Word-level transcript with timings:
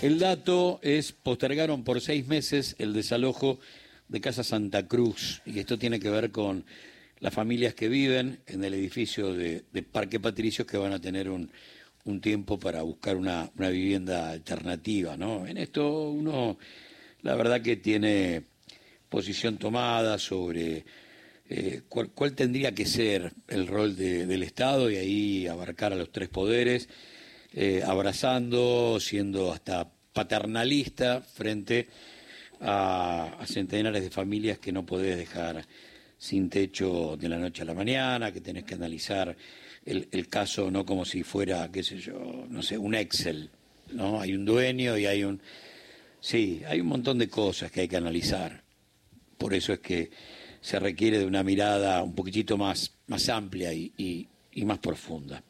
El 0.00 0.20
dato 0.20 0.78
es, 0.84 1.10
postergaron 1.10 1.82
por 1.82 2.00
seis 2.00 2.24
meses 2.28 2.76
el 2.78 2.92
desalojo 2.92 3.58
de 4.06 4.20
Casa 4.20 4.44
Santa 4.44 4.86
Cruz, 4.86 5.42
y 5.44 5.58
esto 5.58 5.76
tiene 5.76 5.98
que 5.98 6.08
ver 6.08 6.30
con 6.30 6.64
las 7.18 7.34
familias 7.34 7.74
que 7.74 7.88
viven 7.88 8.38
en 8.46 8.62
el 8.62 8.74
edificio 8.74 9.34
de, 9.34 9.64
Parque 9.90 10.20
Patricios 10.20 10.68
que 10.68 10.76
van 10.76 10.92
a 10.92 11.00
tener 11.00 11.28
un, 11.28 11.50
tiempo 12.22 12.60
para 12.60 12.82
buscar 12.82 13.16
una, 13.16 13.50
vivienda 13.56 14.30
alternativa, 14.30 15.16
¿no? 15.16 15.48
En 15.48 15.58
esto 15.58 16.10
uno, 16.10 16.58
la 17.22 17.34
verdad 17.34 17.60
que 17.60 17.76
tiene 17.76 18.44
posición 19.08 19.58
tomada 19.58 20.16
sobre 20.18 20.84
eh, 21.48 21.82
cuál, 21.88 22.34
tendría 22.36 22.72
que 22.72 22.86
ser 22.86 23.32
el 23.48 23.66
rol 23.66 23.96
del 23.96 24.44
Estado 24.44 24.90
y 24.90 24.96
ahí 24.96 25.46
abarcar 25.48 25.92
a 25.92 25.96
los 25.96 26.12
tres 26.12 26.28
poderes, 26.28 26.88
eh, 27.52 27.82
abrazando, 27.84 28.98
siendo 29.00 29.52
hasta 29.52 29.90
paternalista 30.12 31.20
frente 31.20 31.88
a, 32.60 33.38
centenares 33.46 34.02
de 34.02 34.10
familias 34.10 34.58
que 34.58 34.72
no 34.72 34.84
podés 34.84 35.16
dejar 35.16 35.64
sin 36.18 36.50
techo 36.50 37.16
de 37.16 37.28
la 37.28 37.38
noche 37.38 37.62
a 37.62 37.64
la 37.64 37.74
mañana, 37.74 38.32
que 38.32 38.40
tenés 38.40 38.64
que 38.64 38.74
analizar 38.74 39.34
el, 39.86 40.28
caso 40.28 40.70
no 40.70 40.84
como 40.84 41.04
si 41.04 41.22
fuera, 41.22 41.70
qué 41.70 41.82
sé 41.82 41.98
yo, 41.98 42.46
no 42.50 42.62
sé, 42.62 42.76
un 42.76 42.94
Excel, 42.94 43.48
¿no? 43.92 44.20
Hay 44.20 44.34
un 44.34 44.44
dueño 44.44 44.98
y 44.98 45.06
hay 45.06 45.24
un... 45.24 45.40
Sí, 46.20 46.62
hay 46.66 46.80
un 46.80 46.88
montón 46.88 47.16
de 47.18 47.28
cosas 47.28 47.70
que 47.70 47.82
hay 47.82 47.88
que 47.88 47.96
analizar. 47.96 48.62
Por 49.38 49.54
eso 49.54 49.72
es 49.72 49.78
que 49.78 50.10
se 50.60 50.80
requiere 50.80 51.20
de 51.20 51.24
una 51.24 51.44
mirada 51.44 52.02
un 52.02 52.14
poquitito 52.14 52.58
más, 52.58 52.92
más 53.06 53.28
amplia 53.28 53.72
y 53.72 54.28
más 54.64 54.78
profunda. 54.80 55.42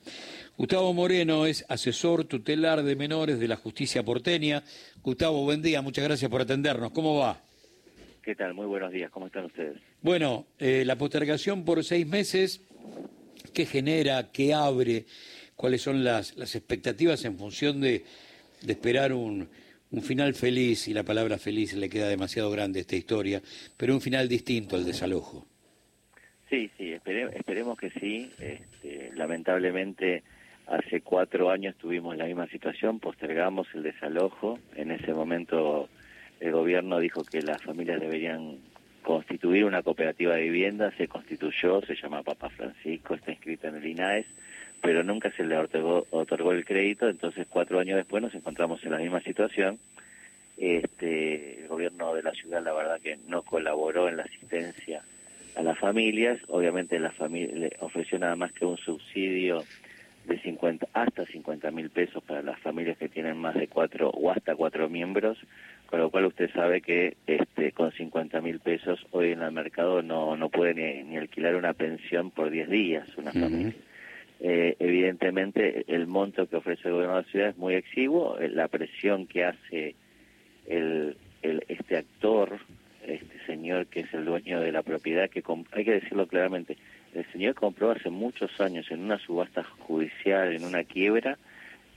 Gustavo 0.58 0.92
Moreno 0.92 1.46
es 1.46 1.64
asesor 1.68 2.24
tutelar 2.24 2.82
de 2.82 2.96
menores 2.96 3.38
de 3.38 3.46
la 3.46 3.54
justicia 3.54 4.02
porteña. 4.02 4.64
Gustavo, 5.04 5.44
buen 5.44 5.62
día, 5.62 5.82
muchas 5.82 6.02
gracias 6.02 6.28
por 6.28 6.40
atendernos. 6.40 6.90
¿Cómo 6.90 7.16
va? 7.16 7.40
¿Qué 8.24 8.34
tal? 8.34 8.54
Muy 8.54 8.66
buenos 8.66 8.90
días, 8.90 9.08
¿cómo 9.12 9.28
están 9.28 9.44
ustedes? 9.44 9.76
Bueno, 10.02 10.46
eh, 10.58 10.82
la 10.84 10.98
postergación 10.98 11.64
por 11.64 11.84
seis 11.84 12.08
meses, 12.08 12.60
¿qué 13.54 13.66
genera? 13.66 14.32
¿Qué 14.32 14.52
abre? 14.52 15.06
¿Cuáles 15.54 15.80
son 15.80 16.02
las, 16.02 16.36
las 16.36 16.56
expectativas 16.56 17.24
en 17.24 17.38
función 17.38 17.80
de, 17.80 18.02
de 18.60 18.72
esperar 18.72 19.12
un, 19.12 19.48
un, 19.92 20.02
final 20.02 20.34
feliz? 20.34 20.88
Y 20.88 20.92
la 20.92 21.04
palabra 21.04 21.38
feliz 21.38 21.72
le 21.74 21.88
queda 21.88 22.08
demasiado 22.08 22.50
grande 22.50 22.80
a 22.80 22.82
esta 22.82 22.96
historia, 22.96 23.40
pero 23.76 23.94
un 23.94 24.00
final 24.00 24.28
distinto 24.28 24.74
al 24.74 24.84
desalojo. 24.84 25.46
Sí, 26.50 26.68
sí, 26.76 26.94
esperemos 26.94 27.78
que 27.78 27.90
sí. 27.90 28.32
Este, 28.40 29.12
lamentablemente, 29.14 30.24
hace 30.68 31.00
cuatro 31.00 31.50
años 31.50 31.74
tuvimos 31.76 32.16
la 32.16 32.26
misma 32.26 32.46
situación, 32.46 33.00
postergamos 33.00 33.66
el 33.74 33.82
desalojo. 33.82 34.58
En 34.76 34.90
ese 34.90 35.14
momento 35.14 35.88
el 36.40 36.52
gobierno 36.52 36.98
dijo 36.98 37.24
que 37.24 37.42
las 37.42 37.62
familias 37.62 38.00
deberían 38.00 38.58
constituir 39.02 39.64
una 39.64 39.82
cooperativa 39.82 40.34
de 40.34 40.42
vivienda, 40.42 40.92
se 40.96 41.08
constituyó, 41.08 41.80
se 41.82 41.94
llama 41.94 42.22
Papa 42.22 42.50
Francisco, 42.50 43.14
está 43.14 43.32
inscrita 43.32 43.68
en 43.68 43.76
el 43.76 43.86
INAES, 43.86 44.26
pero 44.82 45.02
nunca 45.02 45.30
se 45.32 45.44
le 45.44 45.56
otorgó, 45.56 46.06
otorgó 46.10 46.52
el 46.52 46.64
crédito, 46.64 47.08
entonces 47.08 47.46
cuatro 47.48 47.80
años 47.80 47.96
después 47.96 48.22
nos 48.22 48.34
encontramos 48.34 48.84
en 48.84 48.92
la 48.92 48.98
misma 48.98 49.20
situación. 49.20 49.78
Este, 50.58 51.62
el 51.62 51.68
gobierno 51.68 52.14
de 52.14 52.22
la 52.22 52.32
ciudad 52.32 52.62
la 52.62 52.72
verdad 52.72 53.00
que 53.00 53.16
no 53.28 53.42
colaboró 53.42 54.08
en 54.08 54.16
la 54.16 54.24
asistencia 54.24 55.02
a 55.56 55.62
las 55.62 55.78
familias, 55.78 56.38
obviamente 56.48 56.98
la 56.98 57.10
familia 57.10 57.54
le 57.54 57.76
ofreció 57.80 58.18
nada 58.18 58.36
más 58.36 58.52
que 58.52 58.64
un 58.64 58.76
subsidio 58.76 59.64
de 60.28 60.38
50 60.40 60.88
hasta 60.92 61.24
50 61.24 61.70
mil 61.70 61.90
pesos 61.90 62.22
para 62.22 62.42
las 62.42 62.58
familias 62.60 62.98
que 62.98 63.08
tienen 63.08 63.38
más 63.38 63.54
de 63.54 63.66
cuatro 63.66 64.10
o 64.10 64.30
hasta 64.30 64.54
cuatro 64.54 64.88
miembros, 64.88 65.38
con 65.86 66.00
lo 66.00 66.10
cual 66.10 66.26
usted 66.26 66.50
sabe 66.52 66.82
que 66.82 67.16
este 67.26 67.72
con 67.72 67.90
50 67.92 68.40
mil 68.40 68.60
pesos 68.60 69.04
hoy 69.10 69.32
en 69.32 69.42
el 69.42 69.52
mercado 69.52 70.02
no, 70.02 70.36
no 70.36 70.50
puede 70.50 70.74
ni, 70.74 71.16
alquilar 71.16 71.56
una 71.56 71.72
pensión 71.72 72.30
por 72.30 72.50
10 72.50 72.68
días 72.68 73.08
una 73.16 73.32
familia. 73.32 73.72
Eh, 74.40 74.76
evidentemente 74.78 75.84
el 75.88 76.06
monto 76.06 76.46
que 76.46 76.56
ofrece 76.56 76.86
el 76.86 76.94
gobierno 76.94 77.16
de 77.16 77.22
la 77.22 77.28
ciudad 77.28 77.48
es 77.48 77.56
muy 77.56 77.74
exiguo, 77.74 78.38
eh, 78.38 78.48
la 78.48 78.68
presión 78.68 79.26
que 79.26 79.44
hace 79.44 79.96
el, 80.68 81.16
el, 81.42 81.64
este 81.66 81.96
actor, 81.96 82.58
este 83.04 83.44
señor 83.46 83.86
que 83.86 84.00
es 84.00 84.14
el 84.14 84.26
dueño 84.26 84.60
de 84.60 84.70
la 84.70 84.82
propiedad, 84.82 85.28
que 85.28 85.42
hay 85.72 85.84
que 85.84 85.92
decirlo 85.92 86.28
claramente, 86.28 86.76
el 87.14 87.24
señor 87.32 87.54
compró 87.54 87.90
hace 87.90 88.10
muchos 88.10 88.60
años 88.60 88.86
en 88.90 89.00
una 89.00 89.18
subasta 89.18 89.64
judicial, 89.64 90.52
en 90.54 90.64
una 90.64 90.84
quiebra, 90.84 91.38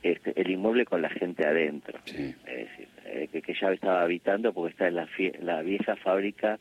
este, 0.03 0.39
el 0.39 0.49
inmueble 0.49 0.85
con 0.85 1.01
la 1.01 1.09
gente 1.09 1.45
adentro. 1.45 1.99
Es 2.05 2.16
decir, 2.16 2.88
eh, 3.05 3.27
que, 3.31 3.53
ya 3.53 3.71
estaba 3.71 4.01
habitando 4.01 4.53
porque 4.53 4.71
está 4.71 4.88
en 4.88 4.95
la, 4.95 5.07
la 5.41 5.61
vieja 5.61 5.95
fábrica 5.95 6.59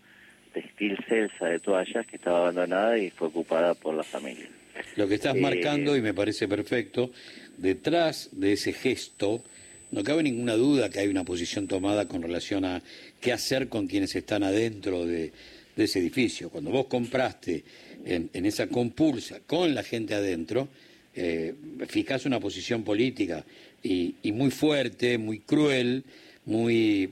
textil 0.53 0.99
Celsa 1.09 1.47
de 1.47 1.59
toallas 1.61 2.07
que 2.07 2.17
estaba 2.17 2.39
abandonada 2.39 2.99
y 2.99 3.11
fue 3.11 3.29
ocupada 3.29 3.75
por 3.75 3.95
la 3.95 4.03
familia. 4.03 4.49
Lo 4.97 5.09
que 5.09 5.15
estás 5.15 5.37
marcando, 5.37 5.97
y 5.97 6.03
me 6.03 6.15
parece 6.15 6.49
perfecto, 6.49 7.11
detrás 7.57 8.31
de 8.33 8.53
ese 8.53 8.73
gesto, 8.73 9.43
no 9.91 10.03
cabe 10.03 10.23
ninguna 10.23 10.55
duda 10.55 10.91
que 10.91 11.01
hay 11.01 11.09
una 11.09 11.25
posición 11.25 11.67
tomada 11.67 12.09
con 12.09 12.23
relación 12.23 12.65
a 12.65 12.83
qué 13.21 13.33
hacer 13.33 13.69
con 13.69 13.87
quienes 13.87 14.15
están 14.17 14.43
adentro 14.43 15.07
de, 15.07 15.33
de 15.77 15.85
ese 15.85 15.99
edificio. 15.99 16.51
Cuando 16.51 16.71
vos 16.71 16.87
compraste 16.87 17.65
en, 18.05 18.47
esa 18.47 18.69
compulsa 18.69 19.41
con 19.47 19.75
la 19.75 19.83
gente 19.83 20.15
adentro, 20.15 20.69
eh, 21.15 21.55
fijas 21.89 22.27
una 22.27 22.41
posición 22.41 22.85
política 22.85 23.45
y, 23.83 24.15
muy 24.33 24.51
fuerte, 24.51 25.19
muy 25.19 25.41
cruel, 25.41 26.05
muy, 26.45 27.11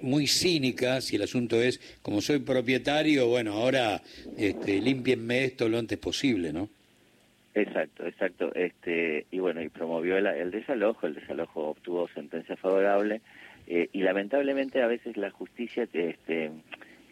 muy 0.00 0.26
cínica, 0.26 1.00
si 1.00 1.16
el 1.16 1.22
asunto 1.22 1.60
es, 1.60 1.80
como 2.02 2.20
soy 2.20 2.38
propietario, 2.38 3.28
bueno, 3.28 3.54
ahora 3.54 4.02
este, 4.36 4.80
limpienme 4.80 5.44
esto 5.44 5.68
lo 5.68 5.78
antes 5.78 5.98
posible, 5.98 6.52
¿no? 6.52 6.68
Exacto, 7.54 8.04
exacto. 8.04 8.52
Este, 8.54 9.26
y 9.30 9.38
bueno, 9.38 9.62
y 9.62 9.68
promovió 9.68 10.16
el, 10.16 10.26
el 10.26 10.50
desalojo, 10.50 11.06
el 11.06 11.14
desalojo 11.14 11.68
obtuvo 11.68 12.08
sentencia 12.08 12.56
favorable, 12.56 13.20
eh, 13.66 13.88
y 13.92 14.02
lamentablemente 14.02 14.82
a 14.82 14.86
veces 14.86 15.16
la 15.16 15.30
justicia 15.30 15.88
este, 15.90 16.50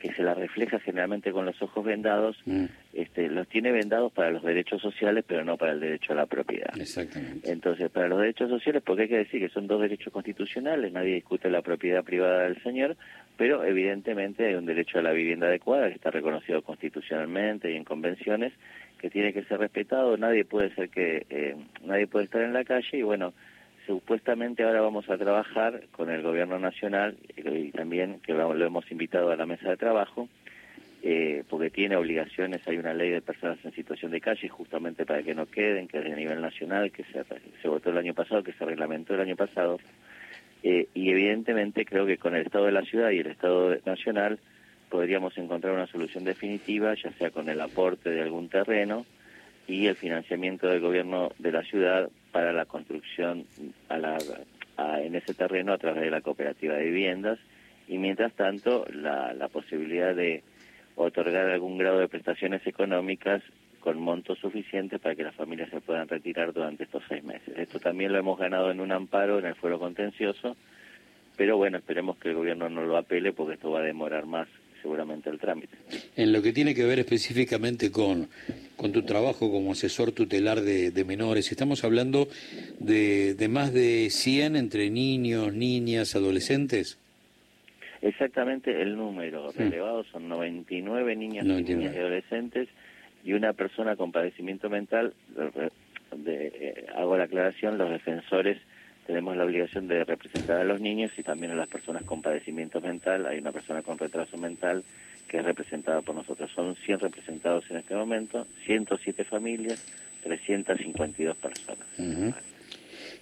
que 0.02 0.12
se 0.14 0.24
la 0.24 0.34
refleja 0.34 0.80
generalmente 0.80 1.30
con 1.30 1.46
los 1.46 1.62
ojos 1.62 1.84
vendados, 1.84 2.36
mm. 2.44 2.64
este, 2.92 3.28
los 3.28 3.46
tiene 3.46 3.70
vendados 3.70 4.12
para 4.12 4.32
los 4.32 4.42
derechos 4.42 4.82
sociales, 4.82 5.24
pero 5.24 5.44
no 5.44 5.56
para 5.56 5.72
el 5.72 5.80
derecho 5.80 6.12
a 6.12 6.16
la 6.16 6.26
propiedad. 6.26 6.76
Exactamente. 6.76 7.48
Entonces, 7.48 7.88
para 7.88 8.08
los 8.08 8.18
derechos 8.18 8.50
sociales, 8.50 8.82
porque 8.84 9.02
hay 9.02 9.08
que 9.08 9.18
decir 9.18 9.40
que 9.40 9.48
son 9.48 9.68
dos 9.68 9.80
derechos 9.80 10.12
constitucionales, 10.12 10.92
nadie 10.92 11.14
discute 11.14 11.48
la 11.48 11.62
propiedad 11.62 12.02
privada 12.02 12.42
del 12.42 12.60
señor, 12.64 12.96
pero 13.36 13.64
evidentemente 13.64 14.44
hay 14.44 14.54
un 14.54 14.66
derecho 14.66 14.98
a 14.98 15.02
la 15.02 15.12
vivienda 15.12 15.46
adecuada 15.46 15.86
que 15.86 15.94
está 15.94 16.10
reconocido 16.10 16.62
constitucionalmente 16.62 17.70
y 17.70 17.76
en 17.76 17.84
convenciones, 17.84 18.52
que 18.98 19.08
tiene 19.08 19.32
que 19.32 19.44
ser 19.44 19.60
respetado, 19.60 20.16
nadie 20.16 20.44
puede 20.44 20.74
ser 20.74 20.88
que, 20.88 21.26
eh, 21.30 21.54
nadie 21.84 22.08
puede 22.08 22.24
estar 22.24 22.42
en 22.42 22.52
la 22.52 22.64
calle 22.64 22.98
y 22.98 23.02
bueno, 23.02 23.34
supuestamente 23.86 24.62
ahora 24.62 24.80
vamos 24.80 25.08
a 25.08 25.18
trabajar 25.18 25.84
con 25.92 26.10
el 26.10 26.22
gobierno 26.22 26.58
nacional 26.58 27.16
y 27.36 27.70
también 27.70 28.20
que 28.20 28.32
lo 28.32 28.64
hemos 28.64 28.90
invitado 28.90 29.30
a 29.30 29.36
la 29.36 29.46
mesa 29.46 29.70
de 29.70 29.76
trabajo 29.76 30.28
eh, 31.04 31.42
porque 31.48 31.68
tiene 31.68 31.96
obligaciones, 31.96 32.66
hay 32.68 32.78
una 32.78 32.94
ley 32.94 33.10
de 33.10 33.20
personas 33.20 33.58
en 33.64 33.72
situación 33.72 34.12
de 34.12 34.20
calle 34.20 34.48
justamente 34.48 35.04
para 35.04 35.24
que 35.24 35.34
no 35.34 35.46
queden, 35.46 35.88
que 35.88 35.98
es 35.98 36.04
de 36.04 36.14
nivel 36.14 36.40
nacional, 36.40 36.92
que 36.92 37.02
se, 37.02 37.24
se 37.60 37.68
votó 37.68 37.90
el 37.90 37.98
año 37.98 38.14
pasado, 38.14 38.44
que 38.44 38.52
se 38.52 38.64
reglamentó 38.64 39.14
el 39.14 39.22
año 39.22 39.34
pasado, 39.34 39.80
eh, 40.62 40.86
y 40.94 41.10
evidentemente 41.10 41.84
creo 41.84 42.06
que 42.06 42.18
con 42.18 42.36
el 42.36 42.42
Estado 42.42 42.66
de 42.66 42.72
la 42.72 42.82
ciudad 42.82 43.10
y 43.10 43.18
el 43.18 43.26
Estado 43.26 43.76
nacional 43.84 44.38
podríamos 44.90 45.36
encontrar 45.38 45.74
una 45.74 45.88
solución 45.88 46.22
definitiva, 46.22 46.94
ya 46.94 47.10
sea 47.14 47.30
con 47.30 47.48
el 47.48 47.60
aporte 47.60 48.10
de 48.10 48.22
algún 48.22 48.48
terreno 48.48 49.04
y 49.66 49.86
el 49.86 49.96
financiamiento 49.96 50.68
del 50.68 50.78
gobierno 50.78 51.32
de 51.38 51.50
la 51.50 51.64
ciudad 51.64 52.10
para 52.32 52.52
la 52.52 52.64
construcción 52.64 53.44
a 53.88 53.98
la, 53.98 54.18
en 54.98 55.14
ese 55.14 55.34
terreno 55.34 55.72
a 55.72 55.78
través 55.78 56.02
de 56.02 56.10
la 56.10 56.22
cooperativa 56.22 56.74
de 56.74 56.84
viviendas 56.86 57.38
y 57.88 57.98
mientras 57.98 58.32
tanto 58.32 58.86
la, 58.92 59.34
la 59.34 59.48
posibilidad 59.48 60.14
de 60.14 60.42
otorgar 60.96 61.50
algún 61.50 61.78
grado 61.78 61.98
de 61.98 62.08
prestaciones 62.08 62.66
económicas 62.66 63.42
con 63.80 64.00
monto 64.00 64.34
suficiente 64.36 64.98
para 64.98 65.14
que 65.14 65.24
las 65.24 65.34
familias 65.34 65.68
se 65.70 65.80
puedan 65.80 66.08
retirar 66.08 66.52
durante 66.52 66.84
estos 66.84 67.02
seis 67.08 67.22
meses. 67.24 67.52
Esto 67.56 67.80
también 67.80 68.12
lo 68.12 68.18
hemos 68.18 68.38
ganado 68.38 68.70
en 68.70 68.80
un 68.80 68.92
amparo 68.92 69.38
en 69.38 69.46
el 69.46 69.56
fuero 69.56 69.78
contencioso, 69.78 70.56
pero 71.36 71.56
bueno, 71.56 71.78
esperemos 71.78 72.16
que 72.18 72.28
el 72.28 72.36
gobierno 72.36 72.68
no 72.68 72.84
lo 72.84 72.96
apele 72.96 73.32
porque 73.32 73.54
esto 73.54 73.70
va 73.70 73.80
a 73.80 73.82
demorar 73.82 74.24
más 74.24 74.48
seguramente 74.80 75.30
el 75.30 75.38
trámite. 75.38 75.76
En 76.16 76.32
lo 76.32 76.42
que 76.42 76.52
tiene 76.52 76.74
que 76.74 76.84
ver 76.84 76.98
específicamente 76.98 77.90
con, 77.90 78.28
con 78.82 78.90
tu 78.90 79.02
trabajo 79.02 79.48
como 79.52 79.70
asesor 79.70 80.10
tutelar 80.10 80.60
de, 80.60 81.04
menores, 81.04 81.52
estamos 81.52 81.84
hablando 81.84 82.26
de, 82.80 83.34
de 83.34 83.48
más 83.48 83.72
de 83.72 84.10
100 84.10 84.56
entre 84.56 84.90
niños, 84.90 85.54
niñas, 85.54 86.16
adolescentes. 86.16 86.98
Exactamente 88.00 88.82
el 88.82 88.96
número. 88.96 89.52
Relevado 89.52 90.02
son 90.10 90.28
99 90.28 91.14
niñas, 91.14 91.46
niñas 91.46 91.94
y 91.94 91.96
adolescentes 91.96 92.68
y 93.24 93.34
una 93.34 93.52
persona 93.52 93.94
con 93.94 94.10
padecimiento 94.10 94.68
mental, 94.68 95.14
de, 96.16 96.84
hago 96.96 97.16
la 97.16 97.24
aclaración, 97.24 97.78
los 97.78 97.88
defensores 97.88 98.58
tenemos 99.06 99.36
la 99.36 99.44
obligación 99.44 99.88
de 99.88 100.04
representar 100.04 100.60
a 100.60 100.64
los 100.64 100.80
niños 100.80 101.10
y 101.18 101.22
también 101.22 101.52
a 101.52 101.56
las 101.56 101.68
personas 101.68 102.04
con 102.04 102.22
padecimiento 102.22 102.80
mental. 102.80 103.26
Hay 103.26 103.38
una 103.38 103.52
persona 103.52 103.82
con 103.82 103.98
retraso 103.98 104.36
mental 104.38 104.84
que 105.28 105.38
es 105.38 105.44
representada 105.44 106.02
por 106.02 106.14
nosotros. 106.14 106.50
Son 106.54 106.76
100 106.76 107.00
representados 107.00 107.64
en 107.70 107.78
este 107.78 107.94
momento, 107.94 108.46
107 108.66 109.24
familias, 109.24 109.82
352 110.22 111.36
personas. 111.36 111.86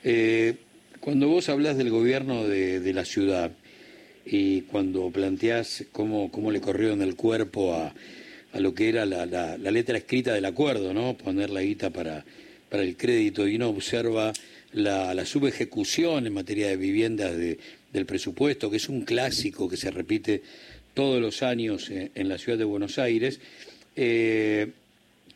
eh, 0.05 0.57
cuando 1.01 1.29
vos 1.29 1.49
hablas 1.49 1.79
del 1.79 1.91
gobierno 1.91 2.45
de, 2.45 2.81
de, 2.81 2.93
la 2.93 3.05
ciudad 3.07 3.53
y 4.27 4.63
cuando 4.63 5.11
planteás 5.11 5.87
cómo, 5.93 6.31
cómo 6.31 6.51
le 6.51 6.61
corrió 6.61 6.93
en 6.93 7.01
el 7.01 7.17
cuerpo 7.17 7.75
a, 7.75 7.95
a 8.53 8.61
lo 8.61 8.75
que 8.75 8.89
era 8.91 9.07
la, 9.07 9.25
la, 9.25 9.57
la, 9.57 9.71
letra 9.71 9.97
escrita 9.97 10.35
del 10.35 10.45
acuerdo, 10.45 10.93
¿no? 10.93 11.17
Poner 11.17 11.49
la 11.49 11.63
guita 11.63 11.91
para, 11.91 12.25
para 12.69 12.83
el 12.83 12.97
crédito 12.97 13.49
y 13.49 13.57
uno 13.57 13.71
observa 13.71 14.33
la, 14.73 15.15
la 15.15 15.25
subejecución 15.27 16.27
en 16.27 16.33
materia 16.33 16.69
de 16.69 16.77
viviendas 16.77 17.37
de, 17.37 17.59
del 17.93 18.07
presupuesto, 18.07 18.71
que 18.71 18.77
es 18.77 18.89
un 18.89 19.03
clásico 19.03 19.69
que 19.69 19.77
se 19.77 19.91
repite 19.91 20.43
todos 20.95 21.21
los 21.21 21.43
años 21.43 21.91
en, 21.91 22.11
en 22.15 22.29
la 22.29 22.39
ciudad 22.39 22.59
de 22.59 22.65
Buenos 22.65 22.99
Aires. 22.99 23.41
Eh, 23.97 24.71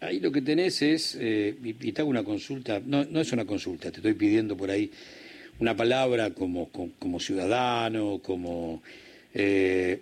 ahí 0.01 0.21
lo 0.21 0.31
que 0.31 0.43
tenés 0.43 0.83
es, 0.83 1.17
eh, 1.21 1.55
y, 1.63 1.93
te 1.93 2.01
hago 2.01 2.11
una 2.11 2.25
consulta, 2.25 2.81
no, 2.85 3.05
no 3.05 3.21
es 3.21 3.33
una 3.33 3.45
consulta, 3.45 3.91
te 3.91 3.99
estoy 3.99 4.15
pidiendo 4.15 4.57
por 4.57 4.71
ahí 4.71 4.91
una 5.59 5.77
palabra 5.77 6.31
como, 6.31 6.69
como, 6.71 7.21
ciudadano, 7.21 8.21
como... 8.23 8.83
Eh, 9.35 10.01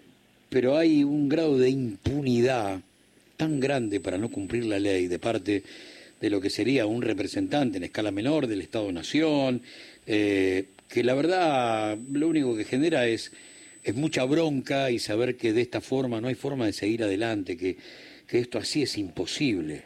pero 0.48 0.76
hay 0.76 1.02
un 1.02 1.28
grado 1.28 1.56
de 1.56 1.70
impunidad 1.70 2.80
tan 3.36 3.58
grande 3.58 4.00
para 4.00 4.18
no 4.18 4.28
cumplir 4.28 4.66
la 4.66 4.78
ley 4.78 5.08
de 5.08 5.18
parte 5.18 5.62
de 6.22 6.30
lo 6.30 6.40
que 6.40 6.50
sería 6.50 6.86
un 6.86 7.02
representante 7.02 7.78
en 7.78 7.84
escala 7.84 8.12
menor 8.12 8.46
del 8.46 8.60
Estado-Nación, 8.60 9.60
eh, 10.06 10.66
que 10.88 11.02
la 11.02 11.14
verdad 11.14 11.98
lo 12.12 12.28
único 12.28 12.56
que 12.56 12.64
genera 12.64 13.08
es, 13.08 13.32
es 13.82 13.96
mucha 13.96 14.24
bronca 14.24 14.92
y 14.92 15.00
saber 15.00 15.36
que 15.36 15.52
de 15.52 15.62
esta 15.62 15.80
forma 15.80 16.20
no 16.20 16.28
hay 16.28 16.36
forma 16.36 16.66
de 16.66 16.74
seguir 16.74 17.02
adelante, 17.02 17.56
que, 17.56 17.76
que 18.28 18.38
esto 18.38 18.58
así 18.58 18.82
es 18.82 18.96
imposible. 18.98 19.82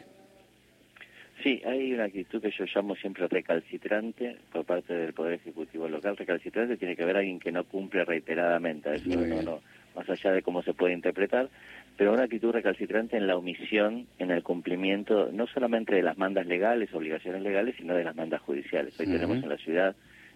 Sí, 1.41 1.59
hay 1.65 1.93
una 1.93 2.03
actitud 2.03 2.39
que 2.39 2.51
yo 2.51 2.65
llamo 2.75 2.95
siempre 2.95 3.27
recalcitrante 3.27 4.37
por 4.51 4.63
parte 4.63 4.93
del 4.93 5.13
Poder 5.13 5.33
Ejecutivo 5.33 5.87
local. 5.87 6.17
Recalcitrante 6.17 6.77
tiene 6.77 6.95
que 6.95 7.05
ver 7.05 7.17
alguien 7.17 7.39
que 7.39 7.51
no 7.51 7.63
cumple 7.63 8.05
reiteradamente, 8.05 8.91
no, 9.05 9.41
no, 9.41 9.61
más 9.97 10.09
allá 10.09 10.31
de 10.31 10.41
cómo 10.41 10.61
se 10.61 10.73
puede 10.73 10.93
interpretar, 10.93 11.49
pero 11.97 12.13
una 12.13 12.23
actitud 12.23 12.51
recalcitrante 12.51 13.17
en 13.17 13.25
la 13.25 13.35
omisión, 13.35 14.05
en 14.19 14.29
el 14.31 14.43
cumplimiento, 14.43 15.29
no 15.33 15.47
solamente 15.47 15.95
de 15.95 16.03
las 16.03 16.17
mandas 16.17 16.45
legales, 16.45 16.93
obligaciones 16.93 17.41
legales, 17.41 17.75
sino 17.77 17.95
de 17.95 18.03
las 18.03 18.15
mandas 18.15 18.41
judiciales. 18.41 18.97
Hoy 18.99 19.07
uh 19.07 19.09
-huh. 19.09 19.13
tenemos 19.13 19.37
en 19.43 19.49
la 19.49 19.57
ciudad, 19.57 19.95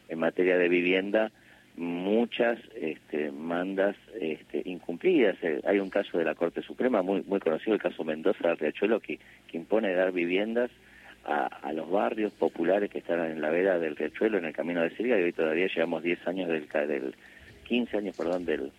en 0.09 0.19
materia 0.19 0.57
de 0.57 0.67
vivienda, 0.67 1.31
muchas 1.77 2.59
este, 2.75 3.31
mandas 3.31 3.95
este, 4.19 4.63
incumplidas. 4.65 5.37
Eh, 5.43 5.61
hay 5.63 5.79
un 5.79 5.89
caso 5.89 6.17
de 6.17 6.25
la 6.25 6.35
Corte 6.35 6.61
Suprema 6.63 7.01
muy 7.01 7.21
muy 7.23 7.39
conocido, 7.39 7.75
el 7.75 7.81
caso 7.81 8.03
Mendoza 8.03 8.47
del 8.47 8.57
Riachuelo, 8.57 8.99
que, 8.99 9.19
que 9.47 9.57
impone 9.57 9.93
dar 9.93 10.11
viviendas 10.11 10.71
a, 11.23 11.45
a, 11.45 11.71
los 11.71 11.89
barrios 11.89 12.33
populares 12.33 12.89
que 12.89 12.97
están 12.97 13.19
en 13.29 13.39
la 13.39 13.51
vera 13.51 13.77
del 13.77 13.95
Riachuelo, 13.95 14.39
en 14.39 14.45
el 14.45 14.53
camino 14.53 14.81
de 14.81 14.89
Siria, 14.95 15.19
y 15.19 15.23
hoy 15.23 15.33
todavía 15.33 15.67
llevamos 15.67 16.01
10 16.01 16.27
años 16.27 16.49
del, 16.49 16.67
del 16.67 17.15
15 17.65 17.97
años, 17.97 18.17
perdón, 18.17 18.43
del, 18.45 18.71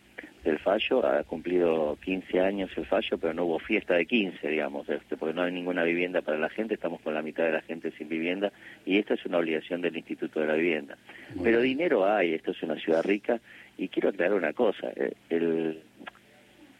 del 0.44 0.58
fallo, 0.58 1.06
ha 1.06 1.22
cumplido 1.22 1.96
15 2.04 2.40
años 2.40 2.70
el 2.76 2.86
fallo, 2.86 3.16
pero 3.18 3.32
no 3.32 3.44
hubo 3.44 3.58
fiesta 3.60 3.94
de 3.94 4.06
15, 4.06 4.48
digamos, 4.48 4.88
este, 4.88 5.16
porque 5.16 5.34
no 5.34 5.42
hay 5.42 5.52
ninguna 5.52 5.84
vivienda 5.84 6.20
para 6.20 6.38
la 6.38 6.48
gente, 6.48 6.74
estamos 6.74 7.00
con 7.00 7.14
la 7.14 7.22
mitad 7.22 7.44
de 7.44 7.52
la 7.52 7.62
gente 7.62 7.92
sin 7.92 8.08
vivienda, 8.08 8.52
y 8.84 8.98
esta 8.98 9.14
es 9.14 9.24
una 9.24 9.38
obligación 9.38 9.80
del 9.80 9.96
Instituto 9.96 10.40
de 10.40 10.46
la 10.46 10.54
Vivienda. 10.54 10.96
Bueno. 11.28 11.44
Pero 11.44 11.60
dinero 11.60 12.04
hay, 12.04 12.34
esto 12.34 12.50
es 12.50 12.62
una 12.62 12.76
ciudad 12.76 13.04
rica, 13.04 13.40
y 13.78 13.88
quiero 13.88 14.08
aclarar 14.08 14.34
una 14.34 14.52
cosa, 14.52 14.90
eh, 14.96 15.14
el, 15.30 15.80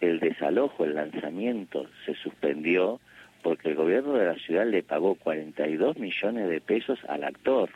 el 0.00 0.18
desalojo, 0.18 0.84
el 0.84 0.94
lanzamiento 0.94 1.86
se 2.04 2.14
suspendió 2.14 3.00
porque 3.42 3.70
el 3.70 3.74
gobierno 3.74 4.14
de 4.14 4.26
la 4.26 4.36
ciudad 4.36 4.66
le 4.66 4.82
pagó 4.82 5.16
42 5.16 5.98
millones 5.98 6.48
de 6.48 6.60
pesos 6.60 6.98
al 7.08 7.24
actor. 7.24 7.70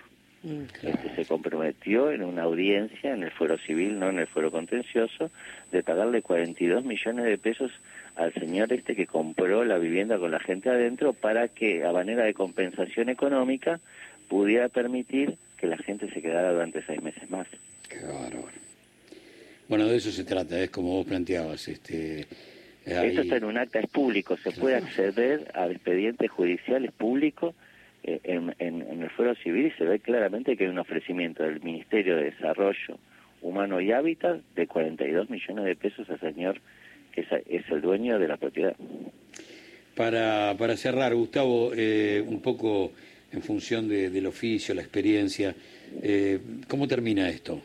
Este, 0.45 1.15
se 1.17 1.25
comprometió 1.25 2.13
en 2.13 2.23
una 2.23 2.43
audiencia 2.43 3.13
en 3.13 3.25
el 3.25 3.31
fuero 3.33 3.59
civil, 3.59 3.99
no 3.99 4.11
en 4.11 4.19
el 4.19 4.27
fuero 4.27 4.51
contencioso, 4.51 5.31
de 5.73 5.83
pagarle 5.83 6.23
42 6.23 6.85
millones 6.85 7.25
de 7.25 7.39
pesos 7.39 7.73
al 8.15 8.33
señor 8.35 8.73
este 8.73 8.95
que 8.95 9.07
compró 9.07 9.65
la 9.65 9.79
vivienda 9.79 10.19
con 10.19 10.31
la 10.31 10.39
gente 10.39 10.71
adentro 10.71 11.15
para 11.15 11.49
que 11.49 11.85
a 11.85 11.93
manera 11.93 12.25
de 12.25 12.35
compensación 12.35 13.09
económica 13.09 13.81
pudiera 14.29 14.69
permitir 14.69 15.37
que 15.57 15.67
la 15.67 15.79
gente 15.79 16.11
se 16.11 16.23
quedara 16.23 16.53
durante 16.53 16.83
seis 16.83 17.03
meses 17.03 17.29
más. 17.31 17.47
Qué 17.89 18.01
bárbaro. 18.01 18.67
Bueno, 19.69 19.87
de 19.87 19.97
eso 19.97 20.13
se 20.13 20.25
trata, 20.25 20.61
es 20.61 20.71
como 20.71 20.91
vos 20.91 21.07
planteabas. 21.07 21.67
Este, 21.67 22.27
ahí... 22.87 23.09
Esto 23.09 23.23
está 23.23 23.37
en 23.37 23.45
un 23.45 23.59
acta, 23.59 23.81
es 23.81 23.89
público, 23.89 24.37
se 24.37 24.45
claro. 24.45 24.61
puede 24.61 24.77
acceder 24.77 25.51
a 25.55 25.67
expedientes 25.67 26.31
judiciales 26.31 26.93
públicos 26.93 27.55
en, 28.07 28.55
en, 28.59 28.83
en, 28.83 29.03
el 29.03 29.11
fuero 29.11 29.35
civil 29.37 29.73
se 29.77 29.85
ve 29.85 29.99
claramente 29.99 30.57
que 30.57 30.65
hay 30.65 30.71
un 30.71 30.79
ofrecimiento 30.79 31.43
del 31.43 31.61
Ministerio 31.61 32.17
de 32.17 32.31
Desarrollo 32.31 32.99
Humano 33.43 33.81
y 33.81 33.93
Hábitat 33.93 34.41
de 34.55 34.67
42 34.67 35.29
millones 35.29 35.65
de 35.65 35.77
pesos 35.77 36.09
al 36.09 36.21
señor 36.21 36.61
que 37.13 37.23
es, 37.23 37.29
es 37.49 37.71
el 37.71 37.81
dueño 37.81 38.19
de 38.19 38.29
la 38.29 38.37
propiedad. 38.37 38.77
Para, 39.97 40.55
para 40.59 40.77
cerrar, 40.77 41.15
Gustavo, 41.15 41.73
eh, 41.75 42.23
un 42.27 42.43
poco 42.43 42.93
en 43.33 43.43
función 43.43 43.89
de, 43.89 44.11
del 44.11 44.27
oficio, 44.27 44.75
la 44.75 44.83
experiencia, 44.83 45.55
eh, 46.03 46.39
¿cómo 46.69 46.87
termina 46.87 47.29
esto? 47.29 47.61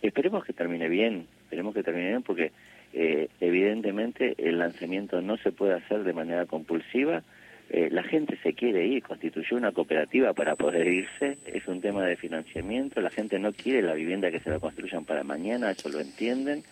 Esperemos 0.00 0.44
que 0.44 0.52
termine 0.52 0.88
bien, 0.88 1.26
esperemos 1.42 1.74
que 1.74 1.82
termine 1.82 2.08
bien 2.08 2.22
porque 2.22 2.52
eh, 2.92 3.28
evidentemente 3.40 4.34
el 4.38 4.58
lanzamiento 4.58 5.20
no 5.20 5.36
se 5.38 5.50
puede 5.50 5.74
hacer 5.74 6.04
de 6.04 6.12
manera 6.12 6.46
compulsiva, 6.46 7.24
eh, 7.74 7.88
la 7.90 8.02
gente 8.02 8.36
se 8.42 8.52
quiere 8.52 8.86
ir, 8.86 9.02
constituyó 9.02 9.56
una 9.56 9.72
cooperativa 9.72 10.34
para 10.34 10.56
poder 10.56 10.86
irse, 10.86 11.38
es 11.46 11.66
un 11.66 11.80
tema 11.80 12.04
de 12.04 12.16
financiamiento, 12.16 13.00
la 13.00 13.08
gente 13.08 13.38
no 13.38 13.54
quiere 13.54 13.80
la 13.80 13.94
vivienda 13.94 14.30
que 14.30 14.40
se 14.40 14.50
la 14.50 14.60
construyan 14.60 15.06
para 15.06 15.24
mañana, 15.24 15.70
eso 15.70 15.88
lo 15.88 15.98
entienden, 15.98 16.64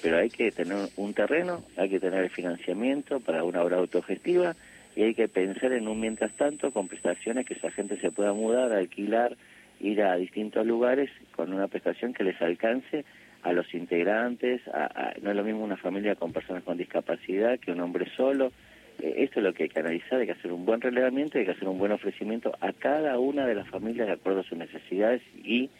pero 0.00 0.18
hay 0.18 0.30
que 0.30 0.52
tener 0.52 0.90
un 0.94 1.12
terreno, 1.12 1.64
hay 1.76 1.90
que 1.90 1.98
tener 1.98 2.22
el 2.22 2.30
financiamiento 2.30 3.18
para 3.18 3.42
una 3.42 3.62
obra 3.62 3.78
autogestiva 3.78 4.54
y 4.94 5.02
hay 5.02 5.14
que 5.16 5.26
pensar 5.26 5.72
en 5.72 5.88
un 5.88 5.98
mientras 5.98 6.32
tanto 6.36 6.70
con 6.70 6.86
prestaciones 6.86 7.46
que 7.46 7.54
esa 7.54 7.72
gente 7.72 7.96
se 7.96 8.12
pueda 8.12 8.32
mudar, 8.32 8.70
alquilar, 8.70 9.36
ir 9.80 10.02
a 10.02 10.14
distintos 10.14 10.64
lugares 10.64 11.10
con 11.34 11.52
una 11.52 11.66
prestación 11.66 12.14
que 12.14 12.22
les 12.22 12.40
alcance 12.40 13.04
a 13.42 13.52
los 13.52 13.74
integrantes, 13.74 14.60
a, 14.68 15.14
no 15.20 15.30
es 15.30 15.36
lo 15.36 15.42
mismo 15.42 15.64
una 15.64 15.76
familia 15.76 16.14
con 16.14 16.32
personas 16.32 16.62
con 16.62 16.78
discapacidad 16.78 17.58
que 17.58 17.72
un 17.72 17.80
hombre 17.80 18.06
solo, 18.16 18.52
esto 18.98 19.40
es 19.40 19.44
lo 19.44 19.52
que 19.52 19.64
hay 19.64 19.68
que 19.68 19.80
analizar, 19.80 20.20
hay 20.20 20.26
que 20.26 20.32
hacer 20.32 20.52
un 20.52 20.64
buen 20.64 20.80
relevamiento, 20.80 21.38
hay 21.38 21.44
que 21.44 21.50
hacer 21.52 21.68
un 21.68 21.78
buen 21.78 21.92
ofrecimiento 21.92 22.56
a 22.60 22.72
cada 22.72 23.18
una 23.18 23.46
de 23.46 23.54
las 23.54 23.68
familias 23.68 24.06
de 24.06 24.14
acuerdo 24.14 24.40
a 24.40 24.44
sus 24.44 24.58
necesidades 24.58 25.22
y 25.42 25.70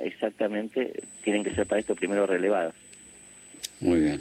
exactamente 0.00 0.92
tienen 1.22 1.44
que 1.44 1.54
ser 1.54 1.66
para 1.66 1.80
esto 1.80 1.94
primero 1.94 2.26
relevadas. 2.26 2.74
Muy 3.80 4.00
bien. 4.00 4.20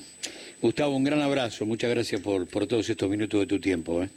Gustavo, 0.61 0.95
un 0.95 1.03
gran 1.03 1.21
abrazo, 1.21 1.65
muchas 1.65 1.89
gracias 1.89 2.21
por, 2.21 2.47
por 2.47 2.67
todos 2.67 2.89
estos 2.89 3.09
minutos 3.09 3.39
de 3.39 3.47
tu 3.47 3.59
tiempo. 3.59 4.03
¿eh? 4.03 4.09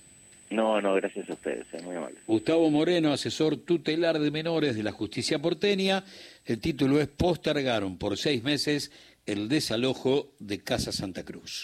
No, 0.51 0.81
no, 0.81 0.95
gracias 0.95 1.29
a 1.31 1.33
ustedes, 1.33 1.67
es 1.73 1.83
muy 1.83 1.97
amable. 1.97 2.19
Gustavo 2.27 2.71
Moreno, 2.71 3.13
asesor 3.13 3.57
tutelar 3.57 4.19
de 4.19 4.31
menores 4.31 4.77
de 4.77 4.83
la 4.83 4.93
justicia 4.93 5.39
porteña, 5.39 6.05
el 6.45 6.61
título 6.61 7.01
es 7.01 7.09
Postergaron 7.09 7.97
por 7.97 8.17
seis 8.17 8.43
meses 8.43 8.93
el 9.27 9.49
desalojo 9.49 10.29
de 10.39 10.61
Casa 10.61 10.93
Santa 10.93 11.25
Cruz. 11.25 11.63